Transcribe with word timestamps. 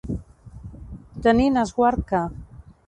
Tenint 1.29 1.63
esguard 1.67 2.05
que. 2.13 2.27